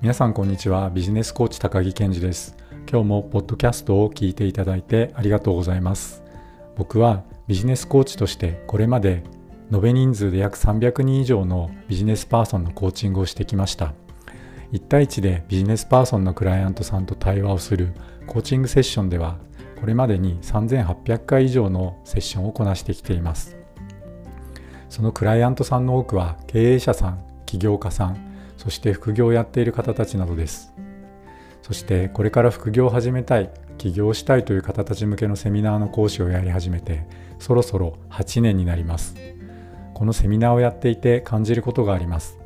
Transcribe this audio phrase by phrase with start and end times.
[0.00, 0.90] 皆さんこんにちは。
[0.90, 2.56] ビジネスコーチ高木健二です。
[2.88, 6.22] 今日もポッドキャストを聞いていただいてありがとうございます。
[6.76, 9.24] 僕はビジネスコーチとしてこれまで
[9.72, 13.92] 延べ人数で約300人以上のビジネスパーソンのコーチングをしてきました。
[14.70, 17.92] 1対1でビジネスパーソンのクライアントさんと対話をする
[18.28, 19.38] コーチングセッションでは
[19.80, 23.56] これまでに3800回以上のセッションをこなしてきています。
[24.88, 28.27] そのクライアントさんの多くは経営者さん起業家さん
[28.58, 30.74] そして副業をやっている方たちなどです。
[31.62, 37.06] そしてこれから副業を始めたい起業したいという方たち向けのセミナーの講師をやり始めて
[37.38, 39.14] そろそろ8年になります。
[39.94, 42.38] このセミナーをやっていて感じることがあります。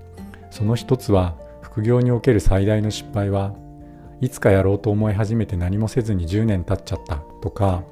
[0.50, 3.54] その一つは副業における最大の失敗は
[4.20, 7.82] いつかやろうと思い始めて何もせずに10年経っちゃったとか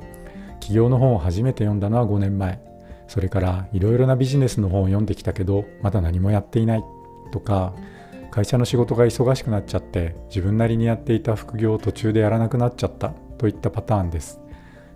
[0.60, 2.60] 起業の本を初めて読んだのは5年前。
[3.08, 6.84] それからいろいろなビジネスの本を読んできたけどまだ何もやっていない
[7.32, 7.74] とか
[8.30, 14.40] 会社の仕事が忙しくなっちゃって自分なりにやっていた副業を途中でやらなくなっちゃったといったパターンです。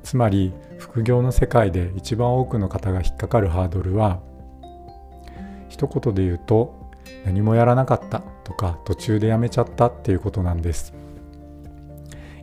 [0.02, 4.20] つまり副業の世界で一番多くの方が引っかかるハードルは
[5.68, 6.78] 一言で言うと
[7.24, 10.94] 何もやらなかったとか途中でやめちゃったっていうことなんです。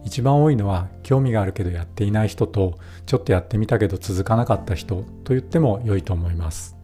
[0.03, 6.75] 一番多いのは興味があるけどやっていない人とちょっとやってみたけど続かなかった人と言っても良いと思います。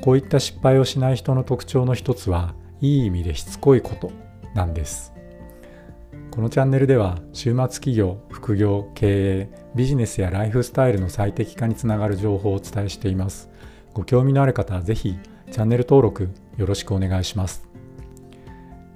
[0.00, 4.10] こういった失敗をしない人の特徴の一つはいい意味でしつこいこと
[4.54, 5.12] なんです。
[6.30, 13.48] このチャンネルでは週末企業副業経営ビジネスやライフスタイルの最適化につながる情報をお伝えしています。
[13.94, 15.16] ご興味のある方はぜひ
[15.50, 17.66] チャンネル登録よろしくお願いします。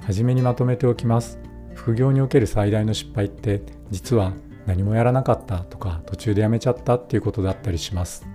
[0.02, 1.38] はじめにまとめておきます。
[1.74, 4.34] 副業における最大の失敗って実は
[4.66, 8.26] 何もやらなかったとか途中でやめちゃったっていうことだったりします。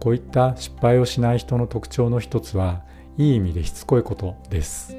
[0.00, 2.82] こういった失敗をしない人の特徴の一つは
[3.18, 4.96] いい意味でしつこいことです。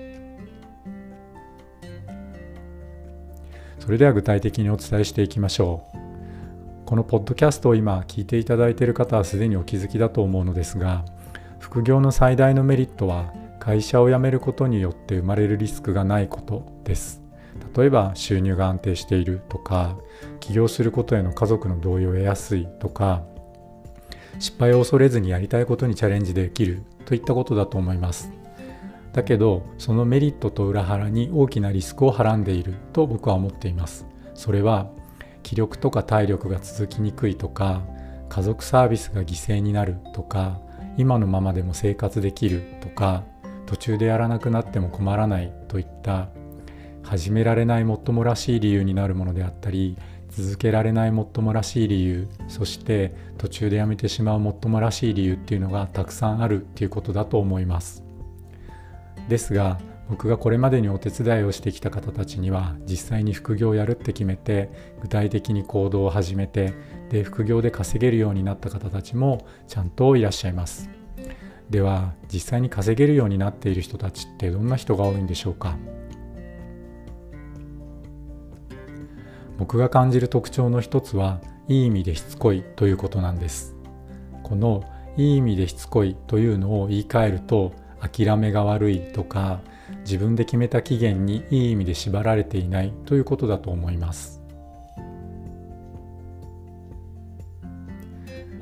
[3.79, 5.97] それでは具体的にお伝えしていきましょう。
[6.85, 11.05] このポッドキャストを今聞いていただいている方はすでにお気づきだと思うのですが
[11.59, 17.21] 副業の最大のメリットは会社を辞めることによって生まれるリスクがないことです。
[17.75, 19.97] 例えば収入が安定しているとか
[20.39, 23.23] 起業することへの家族の同意を得やすいとか
[24.39, 28.31] 失敗を恐れずにやりたいことにチャレンジできるといったことだと思います。
[29.13, 34.07] だけどそのメリットと裏腹に大きなリスクをはらんでいると僕は思っています。
[34.33, 34.89] それは
[35.43, 37.83] 気力とか体力が続きにくいとか
[38.29, 40.59] 家族サービスが犠牲になるとか
[40.97, 43.23] 今のままでも生活できるとか
[43.65, 46.29] 途中でやらなくなっても困らないといった
[47.03, 49.97] 始められないもっともらしい理由になるものであったり
[50.35, 58.03] 続けられないもっともらしい理由そして途中でやめてしまうもっともらしい理由っていうのがたくさんあるっていうことだと思います。
[59.29, 59.79] ですが
[60.09, 64.69] 僕がこれまでにお手伝いをしてきた方たちには実際に副業をやるって決めて
[65.01, 66.73] 具体的に行動を始めて
[67.09, 70.89] で副業で稼げるようになった方たちもちゃんといらっしゃいます。
[71.69, 75.77] では実際に稼げるようになっている人たちってどんな人が多いんでしょうか？
[79.57, 83.75] 僕が感じる特徴の一つはいい意味でしつこいということなんです。
[84.41, 84.83] この
[85.15, 89.61] いい意味でしつこいというのを言い換えると諦めが悪いとか
[89.99, 94.41] 自分で決めた期限にいい意味で縛られていないということだと思います。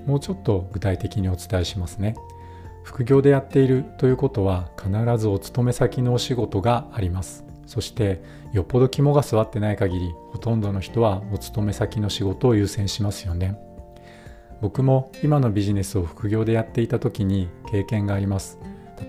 [0.06, 2.16] もうちょっと具体的にお伝えしますね。
[2.84, 7.51] 副業でやっているということは必ずお勤め先のお仕事があります。
[7.72, 8.22] そして
[8.52, 13.58] よっぽど肝が据わってない限りほとんどの人はお勤め先の仕事を優先しますよね。
[14.62, 18.60] 僕も今のビジネスを副業でやっていた時に経験があります。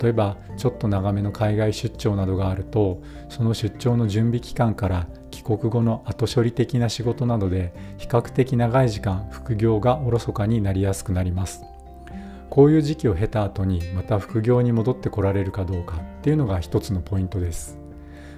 [0.00, 11.64] 例えばちょっと長めの海外出張などがあるとその出張の準備期間から帰国後の後処理的な仕事などで比較的長い時間副業がおろそかになりやすくなります。
[12.48, 17.81] こういう時期を経た後にまた副業に戻ってこられるかどうかっていうのが一つのポイントです。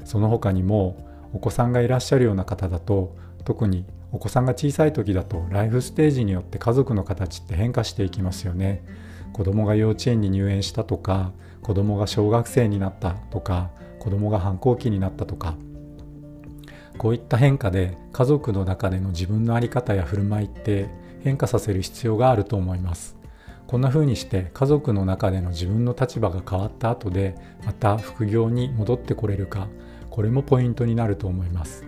[0.05, 0.97] その他にも
[1.33, 8.85] お子さんがいらっしゃるような方だと特にお子さんが小さい時だとライフステージによって家族の形って変化していきますよね。
[9.33, 15.57] 子供が幼稚園に入園したとか子供が小学生になったとか子供が反抗期になったとか。
[16.97, 20.89] こういった変化で家族の中での自分の在り方や振る舞いって
[21.25, 23.17] 変化させる必要があると思います。
[23.67, 27.35] こんな風にして家族の中での自分の立場が変わった後で
[27.65, 29.69] また副業に戻ってこれるか
[30.15, 31.85] これもポイントになると思います。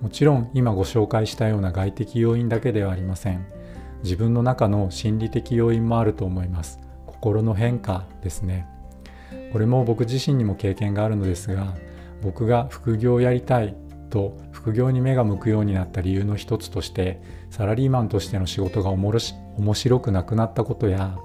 [0.00, 3.44] もちろん今ご紹介したような外的要因だけではありません。
[4.04, 6.78] 自分の中の心理的要因もあると思います。
[7.04, 8.68] 心の変化ですね。
[9.52, 11.74] これも僕自身にも経験があるのですが
[12.22, 13.74] 僕が副業をやりたい
[14.08, 17.20] と副業に目が向くようになった理由の一つとして
[17.50, 21.18] サラリーマンとしての仕事がおもろし面白くなくなったことや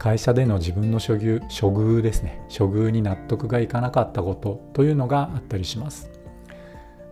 [0.00, 2.40] 会社での自分の処遇処遇ですね。
[2.48, 6.10] 処遇に納得がいかなかったことというのがあったりします。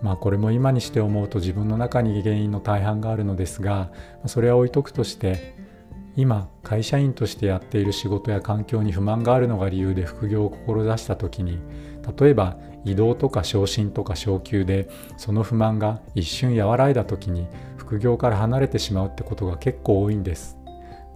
[0.01, 3.91] まあこれも今にして思うと自分の中に原因の大半があるのですが
[4.25, 5.55] それは置いとくとして
[6.17, 11.59] 今会社員としてやっている仕事や環境に不満があるのが理由で副業を志した時に
[12.19, 20.58] 例えば移動とか昇進とか昇給でその不満が一瞬和らいだ時に副業から離れてしまうってことが結構多いんです。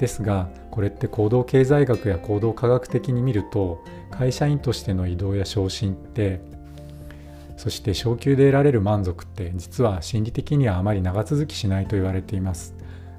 [0.03, 6.41] ですがこれって行動経済学や行動科学的に見ると会社員としての移動や昇進って
[7.57, 12.75] そして昇給で得られる満足って実は心理的にはあまり長続きしないと言われています。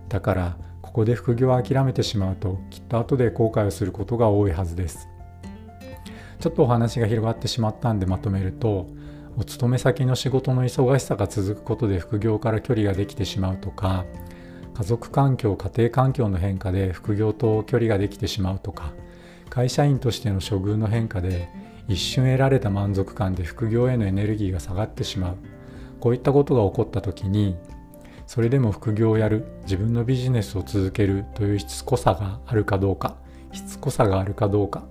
[0.10, 5.08] だからここで副業を諦めてしまうときっと後で後悔をすることが多いはずです。
[6.42, 8.88] ちょっとお話が広がってしまったんでまとめると
[9.38, 14.04] お勤め先の仕事の忙しさが続くことで副業から距離ができてしまうとか
[14.74, 18.94] 家族環境家庭環境の変化で副業と距離ができてしまうとか
[19.50, 21.50] 会社員としての処遇の変化で
[21.88, 25.38] 一瞬得られた満足感で副業へのエネルギーが下がってしまう。
[26.04, 27.56] こういったことが起こった時に
[28.28, 33.16] それでも副業をやる自分のビジネスを続けるというしつこさがあるかどうか
[33.54, 34.84] しつこさがあるかどうか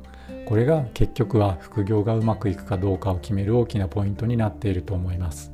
[0.46, 5.51] これが結局は副業がうまくいくかどうかを決める大きなポイントになっていると思います。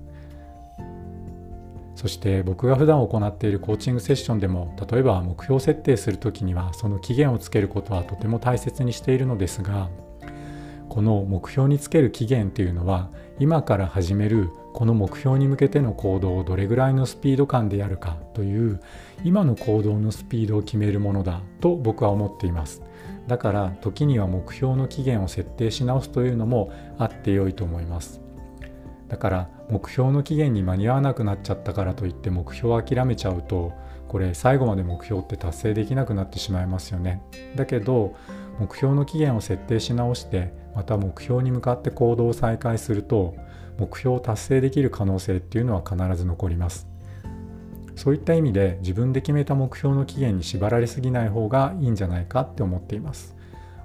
[1.98, 9.90] そして僕が普段行っているコーチングセッションでも例えば目標設定する時にはその期限をつけることはとても大切にしているのですが
[10.88, 13.10] この目標につける期限っていうのは
[13.40, 18.80] 今から始めるこの目標に向けての行動をどれぐらいのスピード感でやるかという
[19.24, 22.80] 今の行動のスピードを決めるものだと僕は思っています。
[23.26, 28.27] だから時には目標の期限を設定し直すというのもあって良いと思います。
[29.08, 33.72] だから目標の期限に間に合わなくなっちゃったからといって目標を諦めちゃうと
[34.06, 37.22] これ最後まで目標って達成できなくなってしまいますよね。
[37.56, 38.14] だけど
[38.58, 43.34] 目標の期限を設定し直してまた目標に向かって行動を再開すると
[43.78, 46.88] 目標を達成できる可能性っていうのは必ず残ります。
[47.94, 53.37] そういった意味で自分で決めた目標の期限に縛られすぎない方がいいんじゃないかって思っています。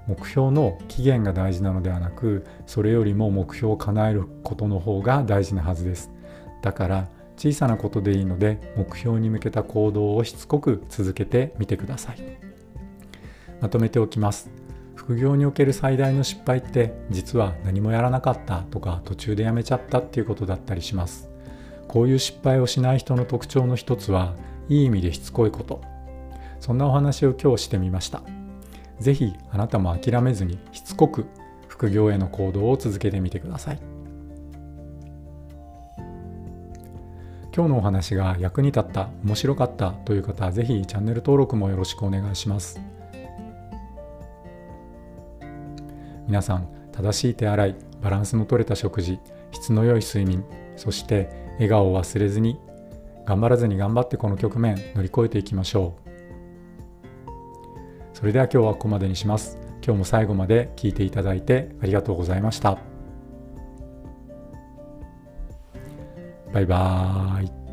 [0.06, 6.10] 目標の期限が大事なのではなくそれよりも目標を叶えることの方が大事なはずです。
[6.62, 12.18] だから小さなことでいいので目標に向けた行動をしつこく続けてみてください。
[13.60, 14.50] まとめておきます。
[14.94, 21.28] 副業における最大の失敗って実は何もやらなかったとか途中でやめちゃったっていうことだったりします。
[21.88, 24.34] こういう失敗をしない人の特徴の一つは
[24.68, 25.82] いい意味でしつこいこと。
[26.60, 28.22] そんなお話を今日してみました。
[29.00, 31.26] ぜひあなたも諦めずにしつこく
[31.68, 33.78] 副業への行動を続けてみてください。
[37.54, 42.80] 今日のお話が役に立った面白かったという方はぜひチャンネル登録もよろしくお願いします。
[46.26, 49.18] 皆さん正しい手洗いバランスのとれた食事
[49.52, 50.44] 質の良い睡眠
[50.76, 52.58] そして笑顔を忘れずに
[53.24, 56.03] 頑張らずに頑張ってこの局面乗り越えていきましょう。
[58.24, 59.58] それでは今日はここまでにします。
[59.84, 62.78] 今日も最後まで聞いていただいてありがとうございました。
[66.50, 67.63] バイバーイ。